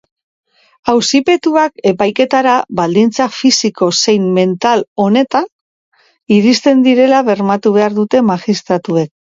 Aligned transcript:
Auzipetuak 0.93 1.83
epaiketara 1.91 2.55
baldintza 2.81 3.29
fisiko 3.35 3.91
zein 4.05 4.27
mental 4.41 4.85
onetan 5.07 5.49
iristen 6.41 6.85
direla 6.91 7.25
bermatu 7.31 7.77
behar 7.81 8.01
dute 8.03 8.29
magistratuek. 8.35 9.19